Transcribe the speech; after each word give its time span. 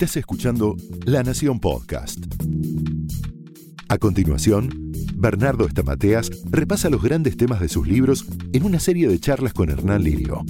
Estás 0.00 0.16
escuchando 0.18 0.76
La 1.06 1.24
Nación 1.24 1.58
Podcast. 1.58 2.20
A 3.88 3.98
continuación, 3.98 4.92
Bernardo 5.16 5.66
Estamateas 5.66 6.30
repasa 6.48 6.88
los 6.88 7.02
grandes 7.02 7.36
temas 7.36 7.58
de 7.58 7.68
sus 7.68 7.88
libros 7.88 8.24
en 8.52 8.62
una 8.62 8.78
serie 8.78 9.08
de 9.08 9.18
charlas 9.18 9.54
con 9.54 9.70
Hernán 9.70 10.04
Lirio. 10.04 10.44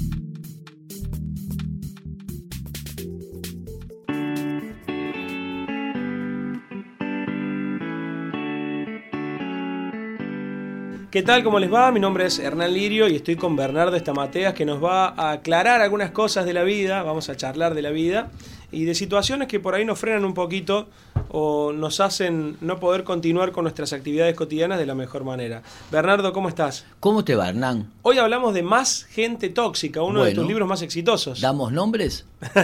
¿Qué 11.10 11.22
tal? 11.22 11.42
¿Cómo 11.42 11.58
les 11.58 11.72
va? 11.72 11.90
Mi 11.90 12.00
nombre 12.00 12.26
es 12.26 12.38
Hernán 12.38 12.74
Lirio 12.74 13.08
y 13.08 13.16
estoy 13.16 13.36
con 13.36 13.56
Bernardo 13.56 13.96
Estamateas 13.96 14.52
que 14.52 14.66
nos 14.66 14.84
va 14.84 15.08
a 15.08 15.32
aclarar 15.32 15.80
algunas 15.80 16.10
cosas 16.10 16.44
de 16.44 16.52
la 16.52 16.64
vida, 16.64 17.02
vamos 17.02 17.30
a 17.30 17.34
charlar 17.34 17.72
de 17.72 17.80
la 17.80 17.90
vida 17.90 18.30
y 18.70 18.84
de 18.84 18.94
situaciones 18.94 19.48
que 19.48 19.60
por 19.60 19.74
ahí 19.74 19.84
nos 19.84 19.98
frenan 19.98 20.24
un 20.24 20.34
poquito 20.34 20.88
o 21.30 21.72
nos 21.72 22.00
hacen 22.00 22.56
no 22.60 22.78
poder 22.80 23.04
continuar 23.04 23.52
con 23.52 23.64
nuestras 23.64 23.92
actividades 23.92 24.34
cotidianas 24.34 24.78
de 24.78 24.86
la 24.86 24.94
mejor 24.94 25.24
manera. 25.24 25.62
Bernardo, 25.90 26.32
¿cómo 26.32 26.48
estás? 26.48 26.86
¿Cómo 27.00 27.24
te 27.24 27.34
va, 27.34 27.48
Hernán? 27.48 27.90
Hoy 28.02 28.18
hablamos 28.18 28.54
de 28.54 28.62
Más 28.62 29.04
gente 29.04 29.48
tóxica, 29.48 30.02
uno 30.02 30.24
de 30.24 30.34
tus 30.34 30.46
libros 30.46 30.68
más 30.68 30.82
exitosos. 30.82 31.40
¿Damos 31.40 31.72
nombres? 31.72 32.26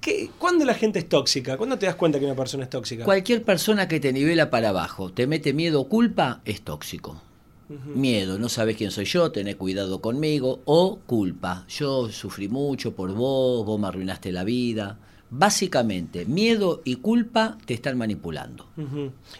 ¿Qué, 0.00 0.30
¿Cuándo 0.38 0.64
la 0.64 0.74
gente 0.74 0.98
es 0.98 1.08
tóxica? 1.08 1.56
¿Cuándo 1.56 1.78
te 1.78 1.86
das 1.86 1.94
cuenta 1.94 2.18
que 2.18 2.24
una 2.24 2.34
persona 2.34 2.64
es 2.64 2.70
tóxica? 2.70 3.04
Cualquier 3.04 3.42
persona 3.42 3.88
que 3.88 4.00
te 4.00 4.12
nivela 4.12 4.50
para 4.50 4.70
abajo, 4.70 5.12
te 5.12 5.26
mete 5.26 5.52
miedo 5.52 5.80
o 5.80 5.88
culpa, 5.88 6.40
es 6.44 6.62
tóxico. 6.62 7.20
Miedo, 7.68 8.38
no 8.38 8.48
sabes 8.48 8.76
quién 8.76 8.90
soy 8.90 9.06
yo, 9.06 9.32
tenés 9.32 9.56
cuidado 9.56 10.00
conmigo. 10.00 10.60
O 10.66 10.98
culpa, 11.06 11.64
yo 11.68 12.10
sufrí 12.10 12.48
mucho 12.48 12.94
por 12.94 13.12
vos, 13.12 13.64
vos 13.64 13.80
me 13.80 13.88
arruinaste 13.88 14.32
la 14.32 14.44
vida. 14.44 14.98
Básicamente, 15.30 16.26
miedo 16.26 16.82
y 16.84 16.96
culpa 16.96 17.58
te 17.64 17.74
están 17.74 17.98
manipulando. 17.98 18.66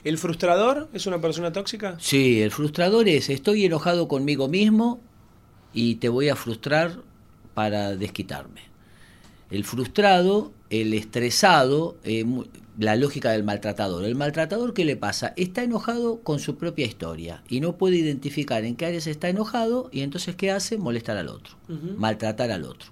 ¿El 0.02 0.18
frustrador 0.18 0.88
es 0.92 1.06
una 1.06 1.20
persona 1.20 1.52
tóxica? 1.52 1.96
Sí, 2.00 2.40
el 2.40 2.50
frustrador 2.50 3.08
es, 3.08 3.28
estoy 3.28 3.64
enojado 3.66 4.08
conmigo 4.08 4.48
mismo 4.48 5.00
y 5.72 5.96
te 5.96 6.08
voy 6.08 6.30
a 6.30 6.36
frustrar 6.36 7.02
para 7.52 7.94
desquitarme. 7.94 8.62
El 9.50 9.64
frustrado, 9.64 10.52
el 10.80 10.94
estresado, 10.94 11.96
eh, 12.04 12.24
la 12.78 12.96
lógica 12.96 13.30
del 13.30 13.44
maltratador. 13.44 14.04
El 14.04 14.14
maltratador, 14.14 14.74
¿qué 14.74 14.84
le 14.84 14.96
pasa? 14.96 15.32
Está 15.36 15.62
enojado 15.62 16.20
con 16.20 16.38
su 16.40 16.56
propia 16.56 16.86
historia 16.86 17.42
y 17.48 17.60
no 17.60 17.76
puede 17.76 17.96
identificar 17.96 18.64
en 18.64 18.76
qué 18.76 18.86
áreas 18.86 19.06
está 19.06 19.28
enojado 19.28 19.88
y 19.92 20.02
entonces 20.02 20.34
¿qué 20.36 20.50
hace? 20.50 20.78
Molestar 20.78 21.16
al 21.16 21.28
otro, 21.28 21.54
maltratar 21.96 22.50
al 22.50 22.64
otro. 22.64 22.90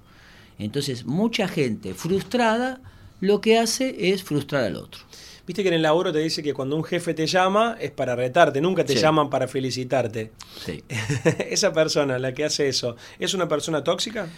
Entonces, 0.58 1.06
mucha 1.06 1.48
gente 1.48 1.94
frustrada 1.94 2.80
lo 3.20 3.40
que 3.40 3.58
hace 3.58 4.12
es 4.12 4.22
frustrar 4.22 4.64
al 4.64 4.76
otro. 4.76 5.00
Viste 5.46 5.62
que 5.62 5.68
en 5.68 5.74
el 5.74 5.82
laburo 5.82 6.12
te 6.12 6.20
dice 6.20 6.42
que 6.42 6.54
cuando 6.54 6.76
un 6.76 6.84
jefe 6.84 7.14
te 7.14 7.26
llama 7.26 7.76
es 7.80 7.90
para 7.90 8.14
retarte, 8.14 8.60
nunca 8.60 8.84
te 8.84 8.94
llaman 8.94 9.28
para 9.28 9.48
felicitarte. 9.48 10.30
Sí. 10.64 10.84
Esa 11.50 11.72
persona, 11.72 12.18
la 12.18 12.32
que 12.32 12.44
hace 12.44 12.68
eso, 12.68 12.96
¿es 13.18 13.34
una 13.34 13.48
persona 13.48 13.82
tóxica? 13.82 14.28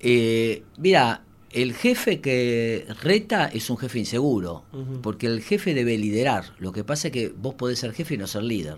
Eh, 0.00 0.62
mira, 0.76 1.22
el 1.52 1.74
jefe 1.74 2.20
que 2.20 2.86
reta 3.02 3.46
es 3.46 3.70
un 3.70 3.76
jefe 3.76 3.98
inseguro, 3.98 4.64
porque 5.02 5.26
el 5.26 5.42
jefe 5.42 5.74
debe 5.74 5.98
liderar. 5.98 6.44
Lo 6.58 6.72
que 6.72 6.84
pasa 6.84 7.08
es 7.08 7.12
que 7.12 7.28
vos 7.28 7.54
podés 7.54 7.80
ser 7.80 7.92
jefe 7.92 8.14
y 8.14 8.18
no 8.18 8.26
ser 8.26 8.44
líder, 8.44 8.76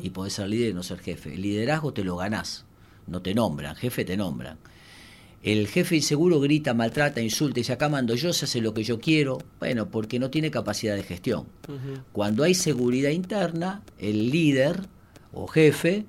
y 0.00 0.10
podés 0.10 0.34
ser 0.34 0.48
líder 0.48 0.70
y 0.70 0.74
no 0.74 0.82
ser 0.82 1.00
jefe. 1.00 1.34
El 1.34 1.42
liderazgo 1.42 1.92
te 1.92 2.04
lo 2.04 2.16
ganás, 2.16 2.64
no 3.06 3.22
te 3.22 3.34
nombran, 3.34 3.74
jefe 3.74 4.04
te 4.04 4.16
nombran. 4.16 4.58
El 5.42 5.66
jefe 5.66 5.96
inseguro 5.96 6.38
grita, 6.38 6.72
maltrata, 6.72 7.20
insulta 7.20 7.58
y 7.58 7.62
dice 7.62 7.72
acá 7.72 7.88
mando 7.88 8.14
yo, 8.14 8.32
se 8.32 8.44
hace 8.44 8.60
lo 8.60 8.72
que 8.72 8.84
yo 8.84 9.00
quiero. 9.00 9.38
Bueno, 9.58 9.88
porque 9.90 10.20
no 10.20 10.30
tiene 10.30 10.52
capacidad 10.52 10.94
de 10.94 11.02
gestión. 11.02 11.46
Cuando 12.12 12.44
hay 12.44 12.54
seguridad 12.54 13.10
interna, 13.10 13.82
el 13.98 14.30
líder 14.30 14.86
o 15.32 15.48
jefe 15.48 16.04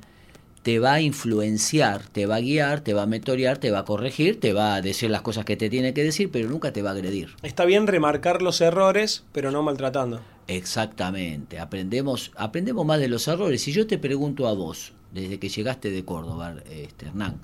te 0.64 0.80
va 0.80 0.94
a 0.94 1.02
influenciar, 1.02 2.08
te 2.08 2.26
va 2.26 2.38
a 2.38 2.40
guiar, 2.40 2.82
te 2.82 2.94
va 2.94 3.04
a 3.04 3.06
mentorear, 3.06 3.58
te 3.58 3.70
va 3.70 3.80
a 3.80 3.86
corregir, 3.86 4.40
te 4.40 4.54
va 4.54 4.76
a 4.76 4.82
decir 4.82 5.10
las 5.10 5.22
cosas 5.22 5.44
que 5.44 5.58
te 5.58 5.70
tiene 5.70 5.94
que 5.94 6.04
decir, 6.04 6.32
pero 6.32 6.50
nunca 6.50 6.72
te 6.72 6.82
va 6.82 6.92
a 6.92 6.94
agredir. 6.94 7.36
Está 7.44 7.66
bien 7.66 7.86
remarcar 7.86 8.42
los 8.42 8.62
errores, 8.62 9.26
pero 9.34 9.52
no 9.52 9.62
maltratando. 9.62 10.22
Exactamente, 10.48 11.60
aprendemos, 11.60 12.32
aprendemos 12.36 12.86
más 12.86 13.00
de 13.00 13.10
los 13.10 13.28
errores. 13.28 13.62
Si 13.62 13.74
yo 13.74 13.88
te 13.88 13.98
pregunto 13.98 14.48
a 14.48 14.54
vos, 14.54 14.94
desde 15.14 15.38
que 15.38 15.50
llegaste 15.50 15.92
de 15.92 16.06
Córdoba, 16.06 16.56
este, 16.72 17.08
Hernán, 17.08 17.42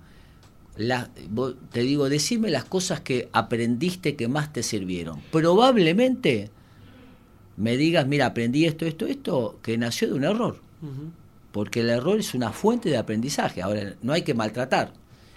te 1.72 1.82
digo, 1.82 2.08
decime 2.08 2.50
las 2.50 2.64
cosas 2.64 3.02
que 3.02 3.28
aprendiste 3.34 4.16
que 4.16 4.30
más 4.30 4.54
te 4.54 4.64
sirvieron. 4.64 5.20
Probablemente 5.30 6.52
me 7.58 7.76
digas, 7.76 8.08
mira, 8.08 8.28
aprendí 8.28 8.64
esto, 8.64 8.86
esto, 8.86 9.06
esto, 9.08 9.60
que 9.62 9.78
nació 9.78 10.08
de 10.08 10.14
un 10.14 10.24
error 10.24 10.70
porque 11.52 11.82
el 11.82 11.90
error 11.90 12.20
es 12.20 12.34
una 12.34 12.52
fuente 12.52 12.90
de 12.90 12.98
aprendizaje. 12.98 13.62
Ahora, 13.62 13.96
no 14.02 14.14
hay 14.14 14.22
que 14.22 14.34
maltratar. 14.34 14.94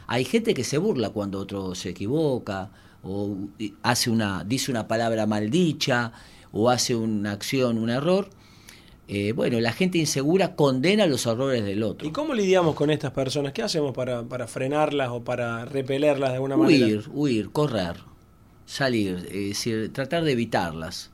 Hay 0.07 0.25
gente 0.25 0.55
que 0.55 0.65
se 0.65 0.79
burla 0.79 1.11
cuando 1.11 1.39
otro 1.39 1.75
se 1.75 1.91
equivoca 1.91 2.71
o 3.03 3.37
hace 3.83 4.11
una, 4.11 4.45
dice 4.45 4.71
una 4.71 4.87
palabra 4.87 5.27
maldicha 5.27 6.13
o 6.53 6.71
hace 6.71 6.95
una 6.95 7.33
acción, 7.33 7.79
un 7.79 7.91
error. 7.91 8.29
Eh, 9.09 9.33
bueno, 9.33 9.59
la 9.61 9.73
gente 9.73 9.99
insegura 9.99 10.55
condena 10.55 11.07
los 11.07 11.27
errores 11.27 11.65
del 11.65 11.83
otro. 11.83 12.07
¿Y 12.07 12.13
cómo 12.13 12.35
lidiamos 12.35 12.75
con 12.75 12.91
estas 12.91 13.13
personas? 13.13 13.53
¿Qué 13.53 13.63
hacemos 13.63 13.93
para, 13.93 14.23
para 14.23 14.47
frenarlas 14.47 15.11
o 15.11 15.23
para 15.23 15.65
repelerlas 15.65 16.31
de 16.31 16.37
alguna 16.37 16.57
manera? 16.57 16.87
Huir, 16.87 17.05
huir, 17.13 17.51
correr 17.51 18.12
salir, 18.73 19.29
es 19.31 19.49
decir, 19.49 19.93
tratar 19.93 20.25
de 20.25 20.33
evitarlas. 20.33 21.11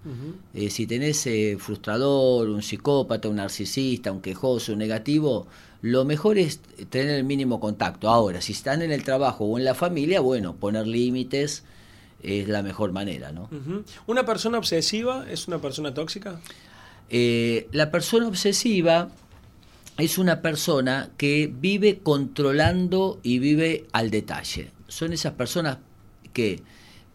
Eh, 0.55 0.71
si 0.71 0.87
tenés 0.87 1.27
eh, 1.27 1.57
frustrador, 1.59 2.49
un 2.49 2.63
psicópata, 2.63 3.29
un 3.29 3.37
narcisista, 3.37 4.13
un 4.13 4.21
quejoso, 4.21 4.75
un 4.75 4.79
negativo, 4.79 5.49
lo 5.83 6.05
mejor 6.05 6.39
es 6.39 6.61
tener 6.89 7.17
el 7.17 7.25
mínimo 7.25 7.59
contacto. 7.59 8.09
Ahora, 8.11 8.41
si 8.41 8.53
están 8.53 8.83
en 8.83 8.93
el 8.93 9.03
trabajo 9.03 9.45
o 9.45 9.59
en 9.59 9.65
la 9.65 9.75
familia, 9.75 10.21
bueno, 10.21 10.55
poner 10.55 10.87
límites 10.87 11.65
es 12.23 12.49
la 12.49 12.63
mejor 12.63 12.93
manera, 12.93 13.33
¿no? 13.33 13.49
¿Una 14.07 14.25
persona 14.25 14.59
obsesiva 14.59 15.27
es 15.29 15.49
una 15.49 15.59
persona 15.59 15.95
tóxica? 15.95 16.41
Eh, 17.11 17.67
la 17.73 17.91
persona 17.91 18.29
obsesiva 18.29 19.09
es 19.97 20.17
una 20.17 20.43
persona 20.43 21.11
que 21.17 21.53
vive 21.53 21.99
controlando 21.99 23.19
y 23.25 23.41
vive 23.41 23.87
al 23.93 24.11
detalle. 24.11 24.71
Son 24.87 25.13
esas 25.13 25.33
personas 25.33 25.79
que 26.33 26.63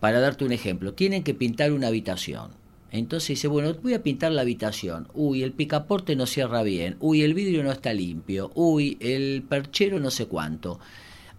para 0.04 0.20
darte 0.20 0.44
un 0.44 0.52
ejemplo, 0.52 0.94
tienen 0.94 1.24
que 1.24 1.34
pintar 1.34 1.72
una 1.72 1.88
habitación. 1.88 2.52
Entonces 2.92 3.30
dice, 3.30 3.48
bueno, 3.48 3.74
voy 3.76 3.94
a 3.94 4.04
pintar 4.04 4.34
la 4.34 4.42
habitación. 4.42 5.08
Uy, 5.14 5.44
el 5.44 5.54
picaporte 5.54 6.18
no 6.18 6.26
cierra 6.26 6.62
bien. 6.62 6.98
Uy, 7.00 7.22
el 7.22 7.34
vidrio 7.34 7.64
no 7.64 7.72
está 7.72 7.94
limpio. 7.94 8.52
Uy, 8.54 8.98
el 9.00 9.46
perchero 9.48 10.02
no 10.02 10.12
sé 10.12 10.26
cuánto. 10.26 10.82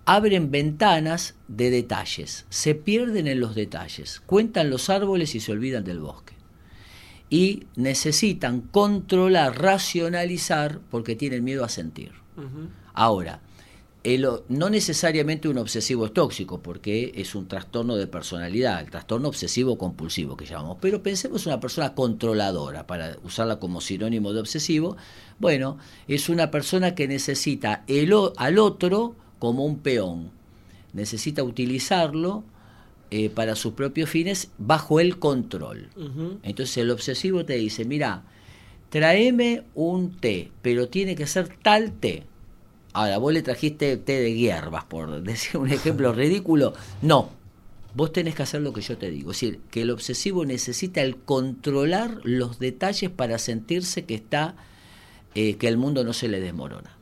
Abren 0.07 0.51
ventanas 0.51 1.35
de 1.47 1.69
detalles, 1.69 2.47
se 2.49 2.75
pierden 2.75 3.27
en 3.27 3.39
los 3.39 3.55
detalles, 3.55 4.23
cuentan 4.25 4.71
los 4.71 4.89
árboles 4.89 5.35
y 5.35 5.41
se 5.41 5.53
olvidan 5.53 5.85
del 5.85 6.01
bosque. 6.01 6.33
Y 7.29 7.65
necesitan 7.77 8.63
controlar, 8.63 9.61
racionalizar, 9.61 10.81
porque 10.91 11.17
tienen 11.17 11.45
miedo 11.45 11.67
a 11.67 11.69
sentir. 11.69 12.13
Ahora, 12.95 13.43
no 14.49 14.69
necesariamente 14.69 15.49
un 15.49 15.57
obsesivo 15.57 16.05
es 16.05 16.13
tóxico, 16.13 16.61
porque 16.61 17.13
es 17.17 17.35
un 17.35 17.49
trastorno 17.49 17.97
de 17.97 18.07
personalidad, 18.07 18.81
el 18.81 18.91
trastorno 18.91 19.29
obsesivo 19.29 19.79
compulsivo 19.79 20.37
que 20.37 20.45
llamamos. 20.45 20.77
Pero 20.81 21.03
pensemos 21.03 21.47
una 21.47 21.59
persona 21.59 21.95
controladora, 21.95 22.87
para 22.87 23.17
usarla 23.23 23.59
como 23.59 23.81
sinónimo 23.81 24.35
de 24.35 24.41
obsesivo. 24.41 24.99
Bueno, 25.39 25.79
es 26.07 26.29
una 26.29 26.51
persona 26.51 26.95
que 26.95 27.09
necesita 27.09 27.83
el, 27.87 28.13
al 28.37 28.59
otro 28.59 29.17
como 29.39 29.65
un 29.65 29.79
peón, 29.79 30.31
necesita 30.93 31.43
utilizarlo 31.43 32.45
eh, 33.11 33.31
para 33.31 33.57
sus 33.57 33.73
propios 33.73 34.11
fines 34.11 34.51
bajo 34.59 35.01
el 35.01 35.19
control. 35.19 35.89
Entonces 36.43 36.77
el 36.77 36.91
obsesivo 36.91 37.47
te 37.47 37.55
dice, 37.55 37.87
mira, 37.87 38.25
tráeme 38.91 39.63
un 39.75 40.15
té, 40.19 40.53
pero 40.61 40.89
tiene 40.89 41.15
que 41.15 41.27
ser 41.27 41.49
tal 41.63 41.93
té 41.93 42.27
Ahora, 42.95 43.19
vos 43.19 43.33
le 43.33 43.43
trajiste 43.43 43.97
té 43.97 44.21
de 44.21 44.35
hierbas, 44.35 44.85
por 44.85 45.21
decir 45.21 45.57
un 45.57 45.69
ejemplo 45.69 46.13
ridículo. 46.23 46.75
No, 47.03 47.29
vos 47.93 48.13
tenés 48.13 48.37
que 48.37 48.45
hacer 48.45 48.61
lo 48.61 48.73
que 48.73 48.83
yo 48.83 48.97
te 48.97 49.11
digo. 49.11 49.33
Es 49.33 49.41
decir, 49.41 49.61
que 49.73 49.83
el 49.83 49.91
obsesivo 49.91 50.45
necesita 50.45 51.03
el 51.03 51.17
controlar 51.17 52.21
los 52.23 52.61
detalles 52.61 53.11
para 53.11 53.39
sentirse 53.39 54.05
que 54.05 54.15
está, 54.15 54.55
eh, 55.35 55.57
que 55.57 55.67
el 55.67 55.77
mundo 55.77 56.05
no 56.05 56.13
se 56.13 56.29
le 56.29 56.41
desmorona. 56.41 56.97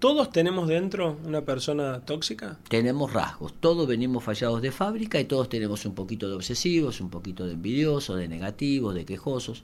¿Todos 0.00 0.32
tenemos 0.32 0.66
dentro 0.66 1.16
una 1.24 1.42
persona 1.42 2.00
tóxica? 2.00 2.58
Tenemos 2.68 3.12
rasgos. 3.12 3.54
Todos 3.60 3.86
venimos 3.86 4.24
fallados 4.24 4.60
de 4.60 4.72
fábrica 4.72 5.20
y 5.20 5.24
todos 5.24 5.48
tenemos 5.48 5.86
un 5.86 5.94
poquito 5.94 6.28
de 6.28 6.34
obsesivos, 6.34 7.00
un 7.00 7.10
poquito 7.10 7.46
de 7.46 7.52
envidiosos, 7.52 8.18
de 8.18 8.26
negativos, 8.26 8.92
de 8.96 9.04
quejosos. 9.04 9.62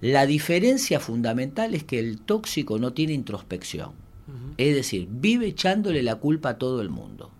La 0.00 0.24
diferencia 0.24 0.98
fundamental 0.98 1.74
es 1.74 1.84
que 1.84 1.98
el 1.98 2.20
tóxico 2.22 2.78
no 2.78 2.94
tiene 2.94 3.12
introspección. 3.12 4.07
Es 4.56 4.74
decir, 4.74 5.08
vive 5.10 5.46
echándole 5.46 6.02
la 6.02 6.16
culpa 6.16 6.50
a 6.50 6.58
todo 6.58 6.80
el 6.82 6.90
mundo. 6.90 7.30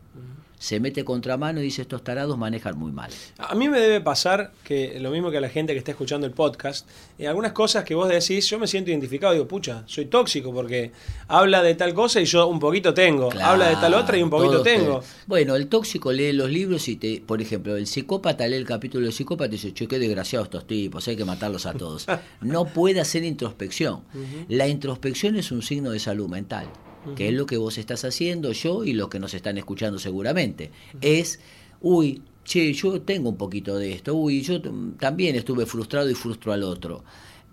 Se 0.59 0.81
mete 0.81 1.05
contramano 1.05 1.61
y 1.61 1.65
dice 1.65 1.83
estos 1.83 2.03
tarados 2.03 2.37
manejan 2.37 2.79
muy 2.79 2.93
mal. 2.93 3.11
A 3.39 3.55
mí 3.55 3.69
me 3.69 3.81
debe 3.81 4.01
pasar 4.01 4.53
que 4.65 4.99
lo 5.01 5.11
mismo 5.11 5.31
que 5.31 5.39
a 5.39 5.41
la 5.41 5.49
gente 5.49 5.73
que 5.73 5.79
está 5.79 5.93
escuchando 5.93 6.27
el 6.27 6.33
podcast, 6.33 6.89
eh, 7.19 7.29
algunas 7.29 7.53
cosas 7.53 7.85
que 7.85 7.95
vos 7.95 8.09
decís, 8.09 8.49
yo 8.49 8.59
me 8.59 8.67
siento 8.67 8.91
identificado, 8.91 9.33
digo, 9.33 9.47
pucha, 9.47 9.85
soy 9.87 10.07
tóxico 10.07 10.53
porque 10.53 10.93
habla 11.29 11.63
de 11.63 11.75
tal 11.75 11.95
cosa 11.95 12.21
y 12.21 12.25
yo 12.25 12.47
un 12.47 12.59
poquito 12.59 12.93
tengo, 12.93 13.31
habla 13.41 13.69
de 13.69 13.77
tal 13.77 13.95
otra 13.95 14.17
y 14.17 14.23
un 14.23 14.31
poquito 14.31 14.63
tengo. 14.63 15.03
Bueno, 15.27 15.57
el 15.57 15.69
tóxico 15.69 16.13
lee 16.13 16.33
los 16.33 16.51
libros 16.51 16.89
y 16.89 16.97
te, 16.97 17.23
por 17.25 17.41
ejemplo, 17.41 17.77
el 17.77 17.87
psicópata 17.87 18.47
lee 18.47 18.57
el 18.57 18.67
capítulo 18.67 19.05
del 19.05 19.13
psicópata 19.13 19.55
y 19.55 19.59
dice, 19.59 19.73
che, 19.73 19.87
qué 19.87 19.99
desgraciados 19.99 20.47
estos 20.47 20.67
tipos, 20.67 21.07
hay 21.09 21.17
que 21.17 21.25
matarlos 21.25 21.67
a 21.67 21.73
todos. 21.75 22.07
no 22.41 22.65
puede 22.67 23.01
hacer 23.01 23.25
introspección. 23.25 24.03
La 24.49 24.69
introspección 24.69 25.37
es 25.37 25.53
un 25.53 25.63
signo 25.63 25.91
de 25.91 25.99
salud 25.99 26.29
mental 26.29 26.69
que 27.17 27.29
es 27.29 27.35
lo 27.35 27.47
que 27.47 27.57
vos 27.57 27.79
estás 27.79 28.05
haciendo, 28.05 28.53
yo 28.53 28.85
y 28.85 28.93
los 28.93 29.09
que 29.09 29.19
nos 29.19 29.35
están 29.35 29.59
escuchando 29.59 29.99
seguramente. 29.99 30.71
Es, 31.01 31.41
uy, 31.81 32.23
che, 32.45 32.73
yo 32.73 33.01
tengo 33.03 33.29
un 33.29 33.37
poquito 33.37 33.77
de 33.77 33.93
esto, 33.93 34.15
uy, 34.15 34.43
yo 34.43 34.61
también 34.99 35.37
estuve 35.37 35.67
frustrado 35.67 36.11
y 36.11 36.15
frustro 36.15 36.53
al 36.53 36.63
otro. 36.63 37.05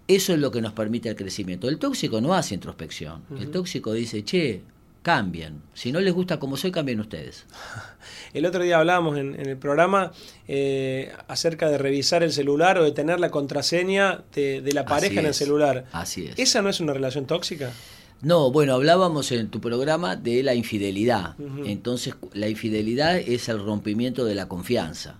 Eso 0.07 0.33
es 0.33 0.39
lo 0.39 0.51
que 0.51 0.61
nos 0.61 0.73
permite 0.73 1.09
el 1.09 1.15
crecimiento. 1.15 1.67
El 1.67 1.79
tóxico 1.79 2.21
no 2.21 2.35
hace 2.35 2.53
introspección. 2.53 3.23
El 3.39 3.49
tóxico 3.49 3.91
dice, 3.91 4.23
che, 4.23 4.61
cambien. 5.05 5.61
Si 5.75 5.91
no 5.91 5.99
les 5.99 6.13
gusta 6.13 6.39
como 6.39 6.57
soy, 6.57 6.71
cambien 6.71 6.99
ustedes. 6.99 7.45
El 8.33 8.45
otro 8.47 8.63
día 8.63 8.79
hablábamos 8.79 9.17
en, 9.17 9.39
el 9.39 9.55
programa 9.55 10.11
eh, 10.47 11.13
acerca 11.27 11.69
de 11.69 11.77
revisar 11.77 12.21
el 12.21 12.33
celular 12.33 12.77
o 12.79 12.83
de 12.83 12.91
tener 12.91 13.19
la 13.19 13.31
contraseña 13.31 14.23
de, 14.33 14.61
la 14.73 14.85
pareja 14.85 15.19
en 15.21 15.27
el 15.27 15.33
celular. 15.33 15.85
Así 15.91 16.25
es. 16.25 16.37
¿Esa 16.37 16.61
no 16.61 16.69
es 16.69 16.79
una 16.79 16.93
relación 16.93 17.27
tóxica? 17.27 17.71
No, 18.25 18.49
bueno, 18.49 18.73
hablábamos 18.73 19.31
en 19.31 19.49
tu 19.49 19.61
programa 19.61 20.15
de 20.15 20.41
la 20.41 20.55
infidelidad. 20.55 21.35
Entonces, 21.63 22.15
la 22.33 22.49
infidelidad 22.49 23.17
es 23.17 23.49
el 23.49 23.63
rompimiento 23.63 24.25
de 24.25 24.33
la 24.33 24.47
confianza. 24.47 25.19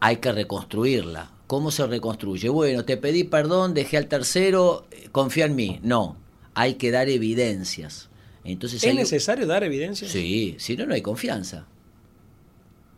Hay 0.00 0.18
que 0.18 0.30
reconstruirla. 0.32 1.30
¿Cómo 1.46 1.70
se 1.70 1.86
reconstruye? 1.86 2.50
Bueno, 2.50 2.84
te 2.84 2.98
pedí 2.98 3.24
perdón, 3.24 3.72
dejé 3.72 3.96
al 3.96 4.08
tercero, 4.08 4.86
eh, 4.90 5.08
confía 5.12 5.46
en 5.46 5.56
mí. 5.56 5.80
No, 5.82 6.18
hay 6.52 6.74
que 6.74 6.90
dar 6.90 7.08
evidencias. 7.08 8.10
Entonces, 8.44 8.84
¿Es 8.84 8.94
necesario 8.94 9.46
dar 9.46 9.64
evidencias? 9.64 10.10
Sí, 10.10 10.56
si 10.58 10.76
no, 10.76 10.84
no 10.84 10.92
hay 10.92 11.00
confianza. 11.00 11.66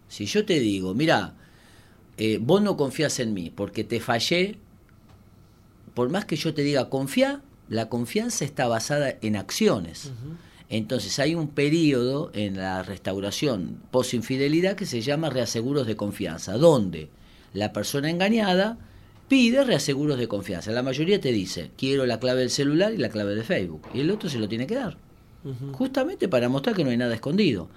Si 0.08 0.26
yo 0.26 0.44
te 0.46 0.58
digo, 0.58 0.94
mira, 0.94 1.36
eh, 2.16 2.38
vos 2.40 2.60
no 2.60 2.76
confías 2.76 3.20
en 3.20 3.34
mí 3.34 3.52
porque 3.54 3.84
te 3.84 4.00
fallé, 4.00 4.56
por 5.94 6.10
más 6.10 6.24
que 6.24 6.34
yo 6.34 6.52
te 6.54 6.62
diga 6.62 6.90
confía, 6.90 7.40
la 7.68 7.88
confianza 7.88 8.44
está 8.44 8.66
basada 8.68 9.16
en 9.20 9.36
acciones. 9.36 10.12
Entonces 10.68 11.18
hay 11.18 11.34
un 11.34 11.48
periodo 11.48 12.30
en 12.34 12.56
la 12.56 12.82
restauración 12.82 13.80
post-infidelidad 13.90 14.76
que 14.76 14.86
se 14.86 15.00
llama 15.00 15.30
reaseguros 15.30 15.86
de 15.86 15.96
confianza, 15.96 16.54
donde 16.54 17.08
la 17.54 17.72
persona 17.72 18.10
engañada 18.10 18.78
pide 19.28 19.64
reaseguros 19.64 20.18
de 20.18 20.28
confianza. 20.28 20.72
La 20.72 20.82
mayoría 20.82 21.20
te 21.20 21.32
dice, 21.32 21.70
quiero 21.76 22.06
la 22.06 22.20
clave 22.20 22.40
del 22.40 22.50
celular 22.50 22.92
y 22.92 22.98
la 22.98 23.08
clave 23.10 23.34
de 23.34 23.44
Facebook. 23.44 23.82
Y 23.94 24.00
el 24.00 24.10
otro 24.10 24.28
se 24.28 24.38
lo 24.38 24.48
tiene 24.48 24.66
que 24.66 24.74
dar. 24.74 24.96
Justamente 25.72 26.28
para 26.28 26.48
mostrar 26.48 26.76
que 26.76 26.84
no 26.84 26.90
hay 26.90 26.96
nada 26.96 27.14
escondido. 27.14 27.68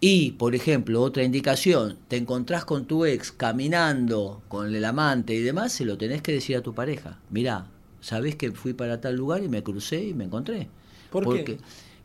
Y, 0.00 0.32
por 0.32 0.54
ejemplo, 0.54 1.02
otra 1.02 1.24
indicación, 1.24 1.98
te 2.06 2.16
encontrás 2.16 2.64
con 2.64 2.86
tu 2.86 3.04
ex 3.04 3.32
caminando 3.32 4.42
con 4.48 4.74
el 4.74 4.84
amante 4.84 5.34
y 5.34 5.40
demás, 5.40 5.72
se 5.72 5.84
lo 5.84 5.98
tenés 5.98 6.22
que 6.22 6.32
decir 6.32 6.56
a 6.56 6.62
tu 6.62 6.72
pareja. 6.72 7.18
Mirá, 7.30 7.66
sabés 8.00 8.36
que 8.36 8.52
fui 8.52 8.72
para 8.72 9.00
tal 9.00 9.16
lugar 9.16 9.42
y 9.42 9.48
me 9.48 9.62
crucé 9.62 10.02
y 10.02 10.14
me 10.14 10.24
encontré. 10.24 10.68
¿Por 11.10 11.24
porque, 11.24 11.44
qué? 11.44 11.58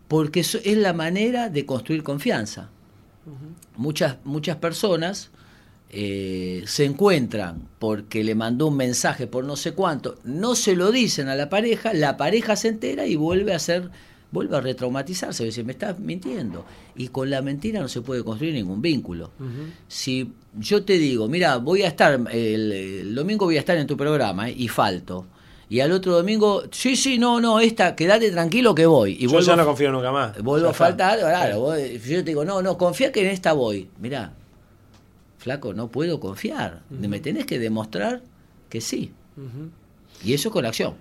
Porque 0.08 0.42
es 0.42 0.78
la 0.78 0.94
manera 0.94 1.50
de 1.50 1.66
construir 1.66 2.04
confianza. 2.04 2.70
muchas, 3.78 4.18
muchas 4.24 4.58
personas 4.58 5.32
eh, 5.90 6.64
se 6.66 6.86
encuentran 6.86 7.68
porque 7.80 8.24
le 8.24 8.36
mandó 8.36 8.68
un 8.68 8.78
mensaje 8.78 9.28
por 9.28 9.46
no 9.46 9.56
sé 9.56 9.74
cuánto, 9.74 10.18
no 10.24 10.56
se 10.56 10.76
lo 10.76 10.92
dicen 10.92 11.30
a 11.30 11.36
la 11.36 11.50
pareja, 11.50 11.94
la 11.94 12.18
pareja 12.18 12.56
se 12.56 12.70
entera 12.70 13.06
y 13.06 13.16
vuelve 13.16 13.54
a 13.54 13.60
ser 13.60 13.92
vuelve 14.34 14.58
a 14.58 14.62
retraumatizarse, 14.62 15.46
dice, 15.46 15.64
me 15.64 15.74
estás 15.74 16.00
mintiendo. 16.00 16.66
Y 16.96 17.10
con 17.10 17.30
la 17.30 17.44
mentira 17.44 17.80
no 17.80 17.88
se 17.88 18.02
puede 18.02 18.24
construir 18.24 18.56
ningún 18.56 18.82
vínculo. 18.82 19.32
Si 19.88 20.34
yo 20.58 20.84
te 20.84 20.98
digo, 20.98 21.28
mira, 21.28 21.58
voy 21.58 21.84
a 21.84 21.88
estar, 21.88 22.20
el, 22.32 23.14
domingo 23.14 23.46
voy 23.46 23.58
a 23.58 23.60
estar 23.60 23.78
en 23.78 23.86
tu 23.86 23.96
programa 23.96 24.50
eh, 24.50 24.56
y 24.58 24.68
falto, 24.68 25.28
y 25.74 25.82
al 25.82 25.92
otro 25.92 26.14
domingo, 26.14 26.66
sí, 26.70 26.96
sí, 26.96 27.18
no, 27.18 27.42
no, 27.42 27.60
esta, 27.60 27.96
quédate 27.96 28.30
tranquilo 28.30 28.76
que 28.76 28.86
voy. 28.86 29.18
Y 29.20 29.28
yo 29.28 29.40
ya 29.40 29.56
no 29.56 29.66
confío 29.66 29.92
nunca 29.92 30.12
más. 30.12 30.38
Vuelvo 30.38 30.70
a 30.70 30.74
faltar, 30.74 31.18
claro, 31.18 31.76
yo 31.76 32.18
te 32.20 32.22
digo, 32.22 32.46
no, 32.46 32.62
no, 32.62 32.78
confía 32.78 33.12
que 33.12 33.22
en 33.22 33.30
esta 33.30 33.54
voy. 33.54 33.90
Mirá, 33.98 34.34
flaco, 35.40 35.74
no 35.74 35.88
puedo 35.88 36.20
confiar. 36.20 36.84
Me 36.92 37.20
tenés 37.20 37.48
que 37.48 37.58
demostrar 37.58 38.22
que 38.70 38.82
sí. 38.82 39.14
Y 40.24 40.36
eso 40.36 40.52
con 40.52 40.64
acción. 40.64 40.94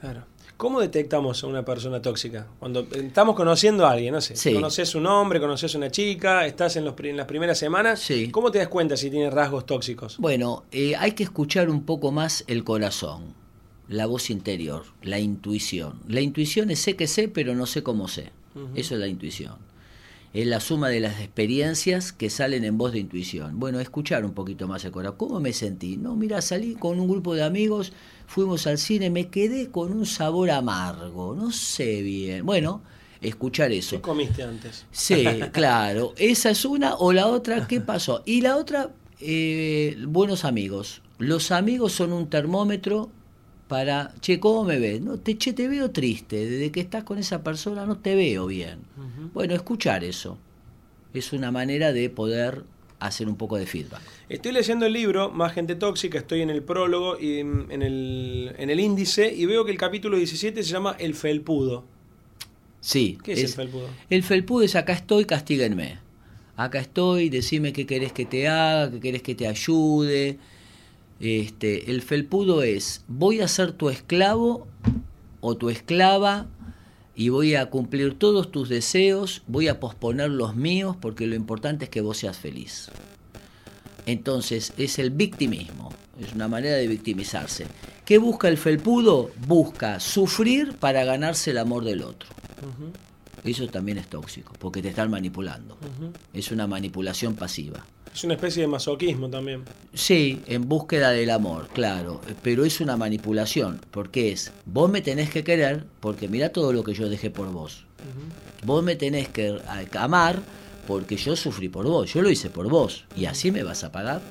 Claro. 0.00 0.24
¿Cómo 0.56 0.80
detectamos 0.80 1.44
a 1.44 1.46
una 1.46 1.64
persona 1.64 2.02
tóxica? 2.02 2.48
Cuando 2.58 2.80
estamos 2.94 3.36
conociendo 3.36 3.86
a 3.86 3.92
alguien, 3.92 4.12
no 4.12 4.20
sé, 4.20 4.54
conoces 4.54 4.96
un 4.96 5.06
hombre, 5.06 5.38
conoces 5.38 5.72
una 5.76 5.88
chica, 5.92 6.46
estás 6.46 6.74
en, 6.74 6.84
los, 6.84 6.94
en 6.98 7.16
las 7.16 7.26
primeras 7.26 7.58
semanas, 7.58 8.08
¿cómo 8.32 8.50
te 8.50 8.58
das 8.58 8.66
cuenta 8.66 8.96
si 8.96 9.08
tiene 9.08 9.30
rasgos 9.30 9.66
tóxicos? 9.66 10.18
Bueno, 10.18 10.64
eh, 10.72 10.96
hay 10.96 11.12
que 11.12 11.22
escuchar 11.22 11.70
un 11.70 11.84
poco 11.84 12.10
más 12.10 12.42
el 12.48 12.64
corazón 12.64 13.45
la 13.88 14.06
voz 14.06 14.30
interior, 14.30 14.84
la 15.02 15.18
intuición. 15.18 16.00
La 16.08 16.20
intuición 16.20 16.70
es 16.70 16.80
sé 16.80 16.96
que 16.96 17.06
sé, 17.06 17.28
pero 17.28 17.54
no 17.54 17.66
sé 17.66 17.82
cómo 17.82 18.08
sé. 18.08 18.32
Eso 18.74 18.94
es 18.94 19.00
la 19.00 19.06
intuición. 19.06 19.56
Es 20.32 20.46
la 20.46 20.60
suma 20.60 20.88
de 20.88 21.00
las 21.00 21.20
experiencias 21.20 22.12
que 22.12 22.30
salen 22.30 22.64
en 22.64 22.78
voz 22.78 22.92
de 22.92 22.98
intuición. 22.98 23.58
Bueno, 23.58 23.80
escuchar 23.80 24.24
un 24.24 24.32
poquito 24.32 24.66
más 24.66 24.84
el 24.84 24.92
corazón. 24.92 25.16
¿Cómo 25.18 25.40
me 25.40 25.52
sentí? 25.52 25.96
No, 25.96 26.16
mira, 26.16 26.42
salí 26.42 26.74
con 26.74 26.98
un 26.98 27.08
grupo 27.08 27.34
de 27.34 27.42
amigos, 27.42 27.92
fuimos 28.26 28.66
al 28.66 28.78
cine, 28.78 29.10
me 29.10 29.28
quedé 29.28 29.70
con 29.70 29.92
un 29.92 30.04
sabor 30.04 30.50
amargo, 30.50 31.34
no 31.34 31.52
sé 31.52 32.02
bien. 32.02 32.44
Bueno, 32.44 32.82
escuchar 33.20 33.72
eso. 33.72 33.96
¿Qué 33.96 34.02
comiste 34.02 34.42
antes? 34.42 34.84
Sí, 34.90 35.24
claro. 35.52 36.12
Esa 36.16 36.50
es 36.50 36.64
una 36.64 36.96
o 36.96 37.12
la 37.12 37.28
otra, 37.28 37.66
¿qué 37.66 37.80
pasó? 37.82 38.22
Y 38.26 38.40
la 38.40 38.56
otra, 38.56 38.90
eh, 39.20 39.96
buenos 40.06 40.44
amigos. 40.44 41.02
Los 41.18 41.50
amigos 41.50 41.92
son 41.92 42.12
un 42.12 42.28
termómetro 42.28 43.10
para, 43.68 44.14
che, 44.20 44.38
¿cómo 44.38 44.64
me 44.64 44.78
ves? 44.78 45.00
No, 45.00 45.18
te, 45.18 45.36
che, 45.36 45.52
te 45.52 45.68
veo 45.68 45.90
triste, 45.90 46.46
desde 46.46 46.70
que 46.70 46.80
estás 46.80 47.04
con 47.04 47.18
esa 47.18 47.42
persona 47.42 47.84
no 47.84 47.98
te 47.98 48.14
veo 48.14 48.46
bien. 48.46 48.80
Bueno, 49.32 49.54
escuchar 49.54 50.04
eso 50.04 50.38
es 51.12 51.32
una 51.32 51.50
manera 51.50 51.92
de 51.92 52.08
poder 52.10 52.64
hacer 52.98 53.28
un 53.28 53.36
poco 53.36 53.56
de 53.56 53.66
feedback. 53.66 54.02
Estoy 54.28 54.52
leyendo 54.52 54.86
el 54.86 54.92
libro 54.92 55.30
Más 55.30 55.52
gente 55.52 55.74
tóxica, 55.74 56.18
estoy 56.18 56.42
en 56.42 56.50
el 56.50 56.62
prólogo 56.62 57.18
y 57.18 57.40
en 57.40 57.82
el, 57.82 58.54
en 58.56 58.70
el 58.70 58.80
índice 58.80 59.32
y 59.34 59.46
veo 59.46 59.64
que 59.64 59.72
el 59.72 59.78
capítulo 59.78 60.16
17 60.16 60.62
se 60.62 60.70
llama 60.70 60.96
El 60.98 61.14
felpudo. 61.14 61.84
Sí. 62.80 63.18
¿Qué 63.22 63.32
es, 63.32 63.42
el 63.42 63.48
felpudo? 63.48 63.88
El 64.10 64.22
felpudo 64.22 64.62
es 64.62 64.76
acá 64.76 64.92
estoy, 64.92 65.24
castíguenme. 65.24 65.98
Acá 66.56 66.78
estoy, 66.78 67.28
decime 67.28 67.72
qué 67.72 67.84
querés 67.84 68.12
que 68.12 68.24
te 68.24 68.48
haga, 68.48 68.90
qué 68.90 69.00
querés 69.00 69.22
que 69.22 69.34
te 69.34 69.46
ayude 69.46 70.38
este, 71.20 71.90
el 71.90 72.02
felpudo 72.02 72.62
es, 72.62 73.04
voy 73.08 73.40
a 73.40 73.48
ser 73.48 73.72
tu 73.72 73.88
esclavo 73.88 74.66
o 75.40 75.56
tu 75.56 75.70
esclava 75.70 76.46
y 77.14 77.30
voy 77.30 77.54
a 77.54 77.66
cumplir 77.70 78.18
todos 78.18 78.50
tus 78.50 78.68
deseos, 78.68 79.42
voy 79.46 79.68
a 79.68 79.80
posponer 79.80 80.30
los 80.30 80.54
míos 80.54 80.96
porque 81.00 81.26
lo 81.26 81.34
importante 81.34 81.84
es 81.86 81.90
que 81.90 82.02
vos 82.02 82.18
seas 82.18 82.38
feliz. 82.38 82.90
Entonces 84.04 84.72
es 84.76 84.98
el 84.98 85.10
victimismo, 85.10 85.90
es 86.20 86.34
una 86.34 86.48
manera 86.48 86.76
de 86.76 86.86
victimizarse. 86.86 87.66
¿Qué 88.04 88.18
busca 88.18 88.48
el 88.48 88.58
felpudo? 88.58 89.30
Busca 89.48 89.98
sufrir 89.98 90.74
para 90.74 91.04
ganarse 91.04 91.50
el 91.50 91.58
amor 91.58 91.84
del 91.84 92.02
otro. 92.02 92.28
Eso 93.44 93.66
también 93.68 93.98
es 93.98 94.08
tóxico, 94.08 94.52
porque 94.58 94.82
te 94.82 94.88
están 94.88 95.10
manipulando. 95.10 95.76
Es 96.32 96.50
una 96.50 96.66
manipulación 96.66 97.34
pasiva. 97.34 97.84
Es 98.12 98.24
una 98.24 98.34
especie 98.34 98.62
de 98.62 98.68
masoquismo 98.68 99.28
también. 99.28 99.62
Sí, 99.92 100.40
en 100.46 100.68
búsqueda 100.68 101.10
del 101.10 101.30
amor, 101.30 101.68
claro, 101.68 102.20
pero 102.42 102.64
es 102.64 102.80
una 102.80 102.96
manipulación, 102.96 103.80
porque 103.90 104.32
es, 104.32 104.52
vos 104.64 104.90
me 104.90 105.02
tenés 105.02 105.30
que 105.30 105.44
querer, 105.44 105.84
porque 106.00 106.26
mira 106.26 106.48
todo 106.48 106.72
lo 106.72 106.82
que 106.82 106.94
yo 106.94 107.08
dejé 107.08 107.30
por 107.30 107.52
vos. 107.52 107.84
Vos 108.64 108.82
me 108.82 108.96
tenés 108.96 109.28
que 109.28 109.60
amar, 109.98 110.40
porque 110.86 111.16
yo 111.16 111.36
sufrí 111.36 111.68
por 111.68 111.86
vos, 111.86 112.12
yo 112.12 112.22
lo 112.22 112.30
hice 112.30 112.48
por 112.48 112.68
vos, 112.70 113.04
y 113.16 113.26
así 113.26 113.50
me 113.50 113.62
vas 113.62 113.84
a 113.84 113.92
pagar. 113.92 114.22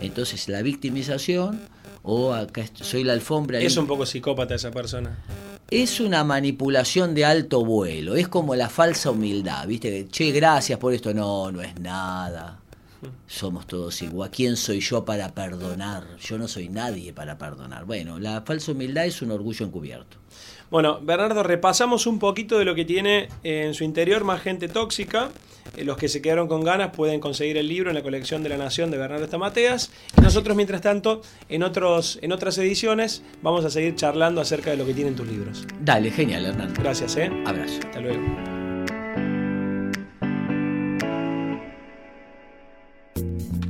Entonces 0.00 0.48
la 0.48 0.62
victimización, 0.62 1.60
o 2.02 2.32
acá 2.32 2.64
soy 2.74 3.04
la 3.04 3.12
alfombra... 3.12 3.60
Es 3.60 3.76
un 3.76 3.86
poco 3.86 4.04
psicópata 4.04 4.56
esa 4.56 4.72
persona 4.72 5.16
es 5.70 6.00
una 6.00 6.22
manipulación 6.24 7.14
de 7.14 7.24
alto 7.24 7.64
vuelo, 7.64 8.14
es 8.16 8.28
como 8.28 8.54
la 8.54 8.68
falsa 8.68 9.10
humildad, 9.10 9.66
¿viste? 9.66 10.06
Che, 10.08 10.30
gracias 10.30 10.78
por 10.78 10.92
esto, 10.92 11.12
no, 11.12 11.50
no 11.50 11.62
es 11.62 11.78
nada. 11.80 12.60
Somos 13.26 13.66
todos 13.66 14.00
igual. 14.02 14.30
¿Quién 14.30 14.56
soy 14.56 14.80
yo 14.80 15.04
para 15.04 15.34
perdonar? 15.34 16.16
Yo 16.18 16.38
no 16.38 16.48
soy 16.48 16.68
nadie 16.68 17.12
para 17.12 17.38
perdonar. 17.38 17.84
Bueno, 17.84 18.18
la 18.18 18.42
falsa 18.42 18.72
humildad 18.72 19.06
es 19.06 19.22
un 19.22 19.30
orgullo 19.30 19.66
encubierto. 19.66 20.16
Bueno, 20.70 21.00
Bernardo, 21.00 21.42
repasamos 21.42 22.06
un 22.06 22.18
poquito 22.18 22.58
de 22.58 22.64
lo 22.64 22.74
que 22.74 22.84
tiene 22.84 23.28
en 23.44 23.74
su 23.74 23.84
interior 23.84 24.24
más 24.24 24.40
gente 24.42 24.68
tóxica. 24.68 25.30
Eh, 25.76 25.84
los 25.84 25.96
que 25.96 26.08
se 26.08 26.22
quedaron 26.22 26.48
con 26.48 26.64
ganas 26.64 26.90
pueden 26.94 27.20
conseguir 27.20 27.56
el 27.56 27.68
libro 27.68 27.90
en 27.90 27.94
la 27.94 28.02
colección 28.02 28.42
de 28.42 28.48
la 28.48 28.56
Nación 28.56 28.90
de 28.90 28.98
Bernardo 28.98 29.24
Estamateas. 29.24 29.90
Y 30.16 30.20
nosotros, 30.20 30.56
mientras 30.56 30.80
tanto, 30.80 31.22
en, 31.48 31.62
otros, 31.62 32.18
en 32.22 32.32
otras 32.32 32.58
ediciones, 32.58 33.22
vamos 33.42 33.64
a 33.64 33.70
seguir 33.70 33.94
charlando 33.94 34.40
acerca 34.40 34.70
de 34.70 34.76
lo 34.76 34.86
que 34.86 34.94
tienen 34.94 35.14
tus 35.14 35.26
libros. 35.26 35.66
Dale, 35.80 36.10
genial, 36.10 36.46
Hernán. 36.46 36.74
Gracias, 36.74 37.16
¿eh? 37.16 37.30
Abrazo. 37.44 37.80
Hasta 37.84 38.00
luego. 38.00 38.55